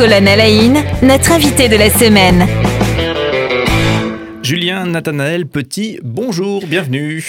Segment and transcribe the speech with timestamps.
[0.00, 2.46] Colonel Haïn, notre invité de la semaine.
[4.42, 7.22] Julien Nathanaël Petit, bonjour, bienvenue.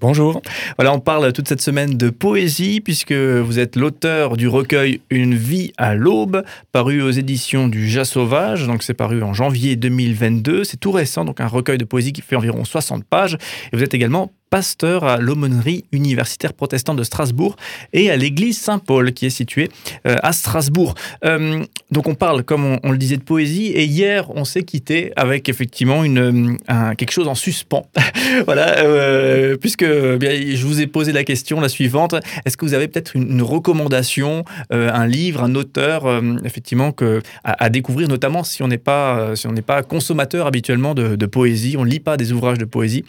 [0.00, 0.40] Bonjour.
[0.78, 5.34] Voilà, on parle toute cette semaine de poésie puisque vous êtes l'auteur du recueil Une
[5.34, 6.42] vie à l'aube,
[6.72, 8.66] paru aux éditions du Jas Sauvage.
[8.66, 10.64] Donc c'est paru en janvier 2022.
[10.64, 13.34] C'est tout récent, donc un recueil de poésie qui fait environ 60 pages.
[13.74, 17.56] Et vous êtes également pasteur à l'aumônerie universitaire protestante de Strasbourg
[17.92, 19.68] et à l'église Saint-Paul qui est située
[20.06, 20.94] euh, à Strasbourg.
[21.24, 25.12] Euh, donc on parle, comme on, le disait, de poésie et hier on s'est quitté
[25.16, 27.88] avec effectivement une, un, quelque chose en suspens.
[28.46, 32.74] voilà, euh, puisque bien, je vous ai posé la question la suivante est-ce que vous
[32.74, 38.68] avez peut-être une, recommandation, un livre, un auteur, effectivement que à, découvrir, notamment si on
[38.68, 42.58] n'est pas si pas consommateur habituellement de, de poésie, on ne lit pas des ouvrages
[42.58, 43.04] de poésie.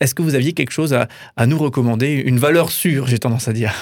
[0.00, 3.52] est-ce que vous aviez quelque chose à, nous recommander, une valeur sûre, j'ai tendance à
[3.52, 3.72] dire.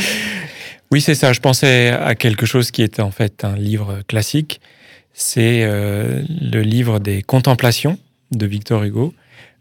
[0.90, 1.32] oui, c'est ça.
[1.32, 4.60] Je pensais à quelque chose qui était en fait un livre classique.
[5.12, 7.98] C'est euh, le livre des Contemplations
[8.30, 9.14] de Victor Hugo,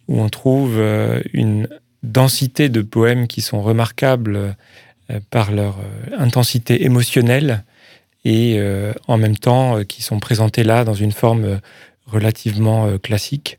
[0.08, 1.68] où on trouve euh, une
[2.04, 5.78] densité de poèmes qui sont remarquables euh, par leur
[6.18, 7.64] intensité émotionnelle
[8.24, 8.62] et
[9.08, 11.60] en même temps qui sont présentés là dans une forme
[12.06, 13.58] relativement classique.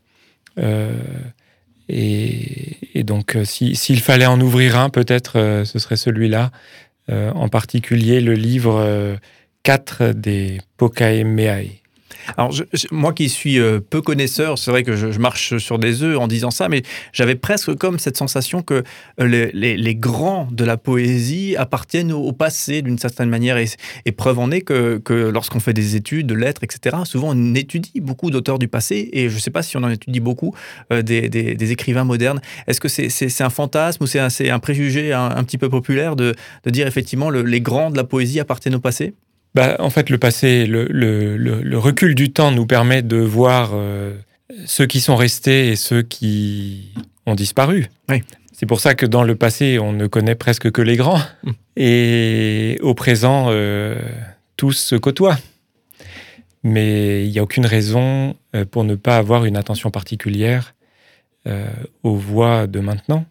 [1.89, 6.51] Et, donc, euh, s'il fallait en ouvrir un, peut-être euh, ce serait celui-là,
[7.09, 9.17] euh, en particulier le livre
[9.63, 11.82] 4 des Pokaemeae.
[12.37, 12.53] Alors,
[12.91, 16.27] moi qui suis euh, peu connaisseur, c'est vrai que je, marche sur des œufs en
[16.27, 18.83] disant ça, mais j'avais presque comme cette sensation que
[19.19, 23.57] euh, les, grands de la poésie appartiennent au, passé d'une certaine manière.
[23.57, 25.01] Et, preuve en est que,
[25.33, 29.29] lorsqu'on fait des études de lettres, etc., souvent on étudie beaucoup d'auteurs du passé, et
[29.29, 30.53] je ne sais pas si on en étudie beaucoup
[30.91, 32.41] euh, des, écrivains modernes.
[32.67, 36.35] Est-ce que c'est un fantasme ou c'est un, préjugé un, petit peu populaire de,
[36.65, 39.13] dire effectivement les grands de la poésie appartiennent au passé?
[39.55, 43.71] Bah, En fait, le passé, le, le, le, recul du temps nous permet de voir
[43.73, 44.15] euh,
[44.65, 46.93] ceux qui sont restés et ceux qui
[47.25, 47.87] ont disparu.
[48.09, 48.23] Oui.
[48.51, 51.21] C'est pour ça que dans le passé, on ne connaît presque que les grands.
[51.43, 51.51] Mm.
[51.77, 53.99] Et au présent, euh,
[54.57, 55.37] tous se côtoient.
[56.63, 60.75] Mais il n'y a aucune raison euh, pour ne pas avoir une attention particulière
[62.03, 63.25] aux voix de maintenant.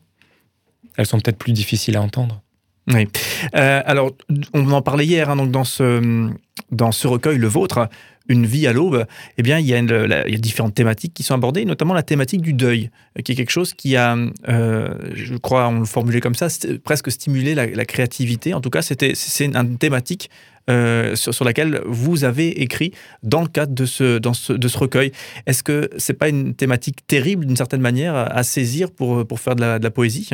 [0.98, 2.41] Elles sont peut-être plus difficiles à entendre.
[2.88, 3.06] Oui.
[3.54, 4.12] Euh, alors,
[4.54, 6.31] on en parlait hier, hein, donc dans ce,
[6.70, 7.88] dans ce recueil, le vôtre,
[8.28, 9.04] Une vie à l'aube,
[9.37, 12.04] eh bien, il y, a il y, a différentes thématiques qui sont abordées, notamment la
[12.04, 12.91] thématique du deuil,
[13.25, 14.16] qui est quelque chose qui a,
[14.48, 16.47] euh, je crois, on le formulait comme ça,
[16.84, 18.54] presque stimulé la, créativité.
[18.54, 20.31] En tout cas, c'était, c'est une thématique
[20.70, 22.93] euh, sur, laquelle vous avez écrit
[23.25, 25.10] dans le cadre de ce, dans ce, de ce recueil.
[25.47, 29.56] Est-ce que c'est pas une thématique terrible, d'une certaine manière, à, saisir pour, pour faire
[29.56, 30.31] de la, de la poésie?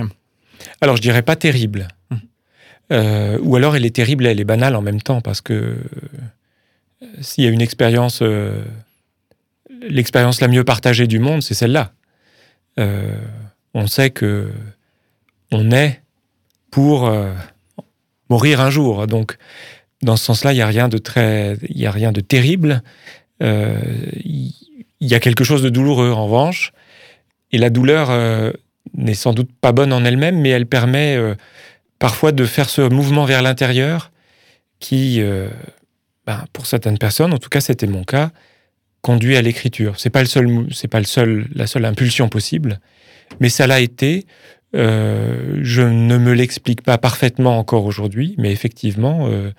[0.83, 1.89] Alors, je dirais pas terrible.
[2.91, 7.07] Euh, ou alors elle est terrible elle est banale en même temps, parce que euh,
[7.21, 8.63] s'il y a une expérience, euh,
[9.83, 11.93] l'expérience la mieux partagée du monde, c'est celle-là.
[13.75, 14.51] on sait que
[15.51, 16.01] on est
[16.71, 17.11] pour
[18.29, 19.07] mourir un jour.
[19.07, 19.37] Donc,
[20.03, 22.83] dans ce sens-là, il n'y a rien de très, il a rien de terrible.
[23.41, 24.53] Il
[25.01, 26.73] y a quelque chose de douloureux, en revanche.
[27.51, 28.11] Et la douleur
[28.95, 31.19] n'est sans doute pas bonne en elle-même, mais elle permet
[31.99, 34.13] parfois de faire ce mouvement vers l'intérieur
[34.81, 35.49] qui, euh,
[36.27, 38.31] ben, pour certaines personnes, en tout cas c'était mon cas,
[39.03, 39.99] conduit à l'écriture.
[39.99, 42.81] C'est pas le seul, c'est pas le seul, la seule impulsion possible,
[43.41, 44.27] mais ça l'a été.
[44.77, 49.51] Euh, je ne me l'explique pas parfaitement encore aujourd'hui, mais effectivement, euh,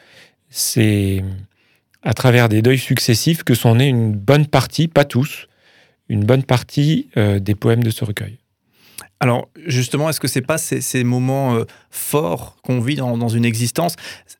[0.49, 1.23] c'est
[2.03, 5.47] à travers des deuils successifs que sont nés une bonne partie, pas tous,
[6.07, 8.38] une bonne partie des poèmes de ce recueil.
[9.21, 13.95] Alors justement, est-ce que c'est pas ces, moments euh, forts qu'on vit dans, une existence?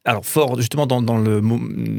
[0.05, 1.41] Alors fort justement dans, le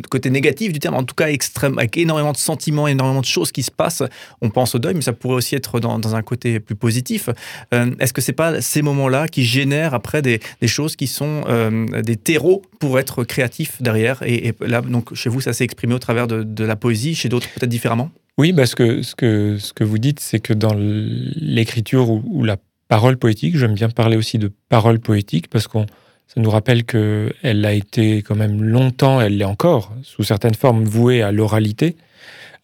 [0.08, 3.52] côté négatif du terme, en tout cas extrême, avec énormément de sentiments, énormément de choses
[3.52, 4.02] qui se passent.
[4.40, 7.28] On pense au deuil, mais ça pourrait aussi être dans, un côté plus positif.
[7.74, 12.02] Euh, est-ce que c'est pas ces moments-là qui génèrent après des, choses qui sont euh,
[12.02, 14.22] des terreaux pour être créatifs derrière?
[14.22, 17.48] Et, là, donc chez vous, ça s'est exprimé au travers de, la poésie, chez d'autres
[17.48, 18.10] peut-être différemment?
[18.38, 22.56] Oui, parce ce que, ce que vous dites, c'est que dans l'écriture ou la
[22.90, 23.56] parole poétique.
[23.56, 25.86] J'aime bien parler aussi de parole poétique parce qu'on
[26.26, 30.84] ça nous rappelle qu'elle a été quand même longtemps, elle l'est encore, sous certaines formes
[30.84, 31.96] vouée à l'oralité,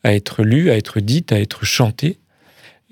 [0.05, 2.19] à être lue, à être dite, à être chantée,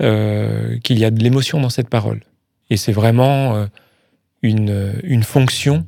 [0.00, 2.22] euh, qu'il y a de l'émotion dans cette parole.
[2.70, 3.66] Et c'est vraiment euh,
[4.42, 5.87] une, une fonction,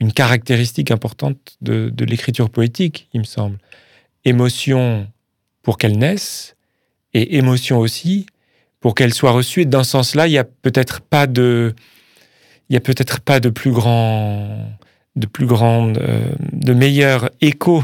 [0.00, 3.58] une caractéristique importante de, de l'écriture poétique, il me semble.
[4.24, 5.06] Émotion
[5.62, 6.56] pour qu'elle naisse,
[7.14, 8.26] et émotion aussi
[8.84, 9.62] pour qu'elle soit reçue.
[9.62, 11.74] Et dans ce sens-là, il n'y a peut-être pas de,
[12.68, 14.76] il y a peut-être pas de plus grand,
[15.16, 17.82] de plus grande, euh, de meilleur écho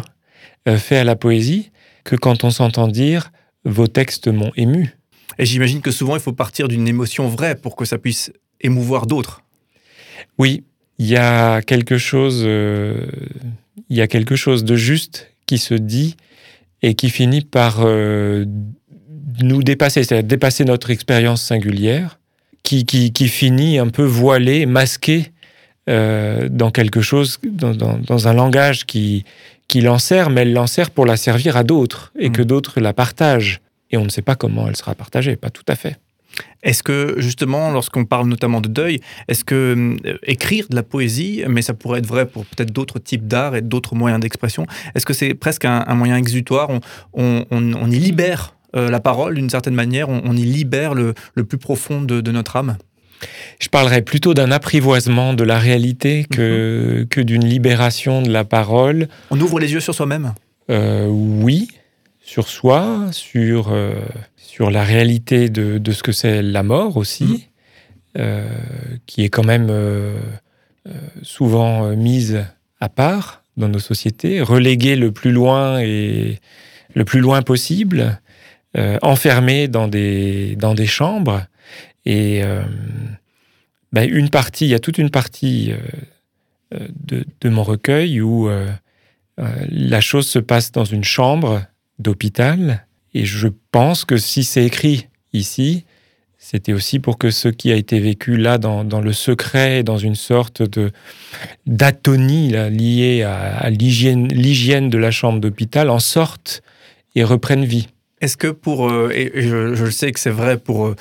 [0.69, 1.71] euh, fait à la poésie
[2.05, 3.33] que quand on s'entend dire
[3.65, 4.95] vos textes m'ont ému.
[5.39, 8.31] Et j'imagine que souvent il faut partir d'une émotion vraie pour que ça puisse
[8.61, 9.41] émouvoir d'autres.
[10.37, 10.65] Oui,
[10.99, 13.07] il y a quelque chose, euh,
[13.89, 16.19] il y a quelque chose de juste qui se dit
[16.83, 17.87] et qui finit par
[19.43, 22.19] nous dépasser, c'est-à-dire dépasser notre expérience singulière,
[22.63, 25.33] qui, qui, qui, finit un peu voilé, masqué
[25.89, 29.25] euh, dans quelque chose, dans, dans, dans, un langage qui,
[29.67, 32.33] qui l'ensert, mais elle l'ensert pour la servir à d'autres et mmh.
[32.33, 33.61] que d'autres la partagent.
[33.91, 35.97] Et on ne sait pas comment elle sera partagée, pas tout à fait.
[36.63, 41.43] Est-ce que justement, lorsqu'on parle notamment de deuil, est-ce que euh, écrire de la poésie,
[41.49, 45.07] mais ça pourrait être vrai pour peut-être d'autres types d'art et d'autres moyens d'expression, est-ce
[45.07, 46.81] que c'est presque un, un, moyen exutoire on,
[47.15, 51.15] on, on, on, y libère euh, la parole d'une certaine manière, on, y libère le,
[51.35, 52.77] le plus profond de, de, notre âme
[53.59, 57.09] je parlerais plutôt d'un apprivoisement de la réalité que, -hmm.
[57.09, 59.09] que d'une libération de la parole.
[59.31, 60.33] On ouvre les yeux sur soi-même
[60.71, 61.69] euh, Oui,
[62.23, 63.93] sur soi, sur, euh,
[64.37, 67.39] sur la réalité de, de ce que c'est la mort aussi, mmh.
[68.19, 68.49] euh,
[69.07, 69.71] qui est quand même
[71.23, 72.43] souvent mise
[72.81, 76.39] à part dans nos sociétés, reléguée le plus loin et
[76.95, 78.21] le plus loin possible,
[79.03, 81.47] enfermée dans des, dans des chambres.
[82.07, 82.43] Et
[83.93, 85.73] ben une partie, il y a toute une partie
[86.73, 88.49] de, de mon recueil où
[89.37, 91.63] la chose se passe dans une chambre
[91.99, 92.87] d'hôpital.
[93.13, 95.85] Et je pense que si c'est écrit ici,
[96.39, 99.99] c'était aussi pour que ce qui a été vécu là dans, dans le secret, dans
[99.99, 100.91] une sorte de
[101.67, 106.63] d'atonie liée à, à l'hygiène de la chambre d'hôpital, en sorte
[107.15, 107.89] et reprenne vie.
[108.21, 110.97] Est-ce que pour, euh, et je, je, sais que c'est vrai pour euh,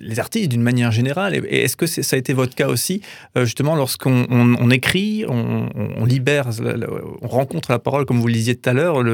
[0.00, 3.02] les artistes d'une manière générale, et est-ce que ça a été votre cas aussi,
[3.36, 6.48] euh, justement, lorsqu'on on, on écrit, on, on, libère,
[7.20, 9.04] on rencontre la parole, comme vous le disiez tout à l'heure,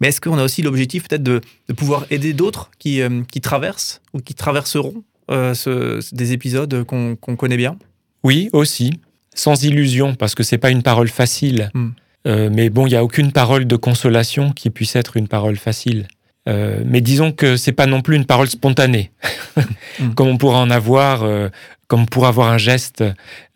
[0.00, 4.00] mais est-ce qu'on a aussi l'objectif peut-être de, de, pouvoir aider d'autres qui, qui traversent
[4.14, 7.76] ou qui traverseront ce, des épisodes qu'on qu connaît bien?
[8.22, 9.00] Oui, aussi,
[9.34, 11.70] sans illusion, parce que c'est pas une parole facile.
[11.74, 11.88] Mm.
[12.24, 16.06] mais bon, il n'y a aucune parole de consolation qui puisse être une parole facile.
[16.48, 19.12] Euh, mais disons que c'est pas non plus une parole spontanée,
[19.98, 20.14] mm.
[20.14, 21.48] comme on pourrait en avoir, euh,
[21.86, 23.02] comme pour avoir un geste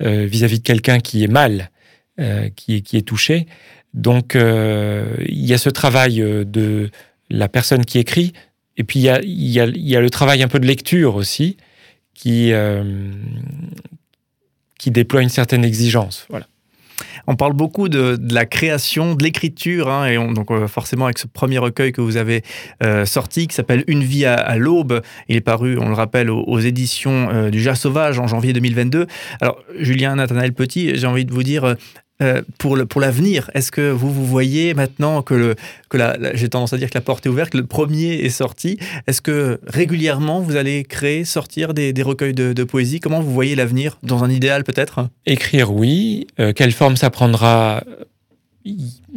[0.02, 1.70] euh, vis-à-vis -vis de quelqu'un qui est mal,
[2.18, 3.46] euh, qui, qui, est touché.
[3.92, 6.90] Donc euh, il y a ce travail de
[7.30, 8.32] la personne qui écrit,
[8.76, 11.14] et puis il y a, y, a, y a, le travail un peu de lecture
[11.14, 11.56] aussi,
[12.14, 12.52] qui,
[14.78, 16.26] qui déploie une certaine exigence.
[16.28, 16.46] Voilà.
[17.26, 21.18] On parle beaucoup de, la création, de l'écriture, hein, et on, donc euh, forcément avec
[21.18, 22.42] ce premier recueil que vous avez
[22.82, 25.02] euh, sorti, qui s'appelle Une vie à, l'aube.
[25.28, 28.52] Il est paru, on le rappelle, aux, aux éditions euh, du Jas Sauvage en janvier
[28.52, 29.06] 2022.
[29.40, 31.76] Alors, Julien Nathanaël Petit, j'ai envie de vous dire,
[32.20, 35.54] euh, pour l'avenir, est-ce que vous vous voyez maintenant que,
[35.92, 38.76] la, j'ai tendance à dire que la porte est ouverte, que le premier est sorti
[39.06, 42.98] Est-ce que régulièrement vous allez créer, sortir des, recueils de, poésie?
[42.98, 45.08] Comment vous voyez l'avenir Dans un idéal peut-être?
[45.26, 46.26] Écrire, oui.
[46.40, 47.84] Euh, quelle forme ça prendra?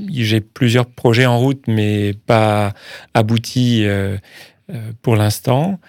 [0.08, 2.74] J'ai plusieurs projets en route, mais pas
[3.16, 4.18] aboutis euh,
[5.02, 5.80] pour l'instant.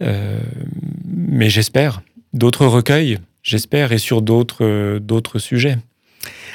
[0.00, 2.02] Mais j'espère.
[2.32, 5.78] D'autres recueils, j'espère, et sur d'autres sujets.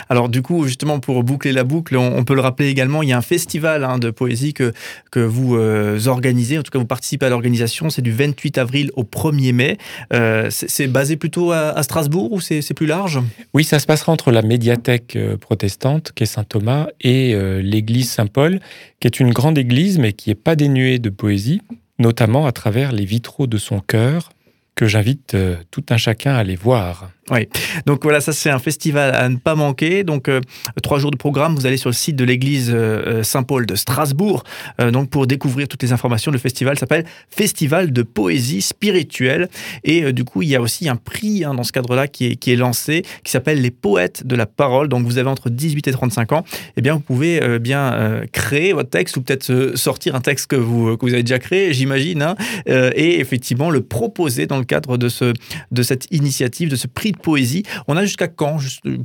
[0.10, 3.14] Alors du coup, justement, pour boucler la boucle, on, peut le rappeler également, il y
[3.14, 4.74] a un festival hein, de poésie que,
[5.12, 8.92] que vous euh, organisez, en tout cas vous participez à l'organisation, c'est du 28 avril
[8.96, 9.78] au 1er mai.
[10.14, 13.20] Euh, c'est basé plutôt à, Strasbourg ou c'est plus large?
[13.54, 18.60] Oui, ça se passera entre la médiathèque euh, protestante, qui est Saint-Thomas, et l'église Saint-Paul,
[19.00, 21.62] qui est une grande église, mais qui n'est pas dénuée de poésie,
[22.00, 24.32] notamment à travers les vitraux de son cœur,
[24.76, 25.36] que j'invite
[25.72, 27.12] tout un chacun à aller voir.
[27.30, 27.48] Oui,
[27.86, 30.04] donc voilà, ça c'est un festival à ne pas manquer.
[30.04, 30.42] Donc euh,
[30.82, 34.44] trois jours de programme, vous allez sur le site de l'église euh, Saint-Paul de Strasbourg.
[34.80, 39.50] Euh, donc pour découvrir toutes les informations, le festival s'appelle Festival de poésie spirituelle.
[39.84, 42.26] Et euh, du coup, il y a aussi un prix hein, dans ce cadre-là qui
[42.26, 44.88] est, lancé, qui s'appelle les poètes de la parole.
[44.88, 46.44] Donc vous avez entre 18 et 35 ans,
[46.76, 50.48] eh bien vous pouvez euh, bien euh, créer votre texte ou peut-être sortir un texte
[50.48, 52.36] que vous, que vous avez déjà créé, j'imagine, hein,
[52.66, 55.34] et effectivement le proposer dans le cadre de, ce,
[55.72, 57.64] de cette initiative, de ce prix poésie.
[57.88, 58.58] On a jusqu'à quand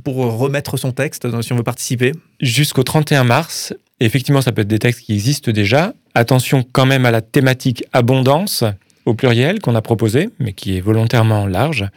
[0.03, 2.11] pour remettre son texte si on veut participer?
[2.39, 3.73] Jusqu'au 31 mars.
[3.99, 5.93] Effectivement, ça peut être des textes qui existent déjà.
[6.13, 8.63] Attention quand même à la thématique abondance
[9.05, 11.87] au pluriel qu'on a proposé, mais qui est volontairement large.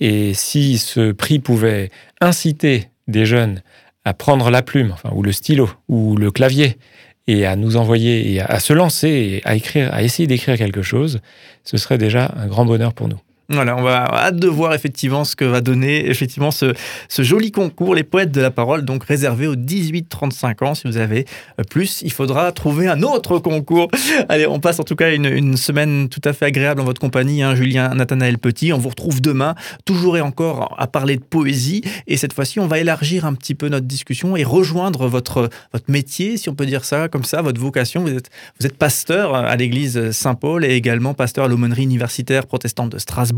[0.00, 3.62] Et si ce prix pouvait inciter des jeunes
[4.04, 6.78] à prendre la plume, enfin, ou le stylo, ou le clavier,
[7.26, 10.82] et à nous envoyer, et à se lancer, et à écrire, à essayer d'écrire quelque
[10.82, 11.20] chose,
[11.64, 13.18] ce serait déjà un grand bonheur pour nous.
[13.48, 16.74] Voilà, on va hâte de voir effectivement ce que va donner effectivement ce,
[17.08, 20.74] ce joli concours, les poètes de la parole, donc réservé aux 18-35 ans.
[20.74, 21.26] Si vous avez
[21.60, 23.88] euh, plus, il faudra trouver un autre concours.
[24.28, 27.00] Allez, on passe en tout cas une, une semaine tout à fait agréable en votre
[27.00, 28.72] compagnie, hein, Julien Nathanaël Petit.
[28.72, 31.82] On vous retrouve demain, toujours et encore à parler de poésie.
[32.08, 35.88] Et cette fois-ci, on va élargir un petit peu notre discussion et rejoindre votre, votre
[35.88, 38.02] métier, si on peut dire ça comme ça, votre vocation.
[38.02, 42.90] Vous êtes, vous êtes pasteur à l'église Saint-Paul et également pasteur à l'aumônerie universitaire protestante
[42.90, 43.35] de Strasbourg.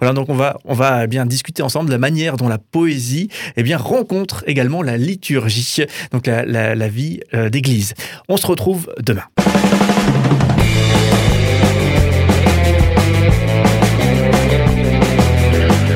[0.00, 3.28] Voilà, donc on va, on va bien discuter ensemble de la manière dont la poésie
[3.56, 7.94] eh bien, rencontre également la liturgie, donc la, vie euh, d'église.
[8.28, 9.24] On se retrouve demain.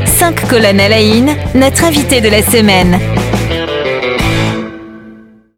[0.07, 1.03] Cinq colonnes à la
[1.55, 3.22] notre invité de la semaine.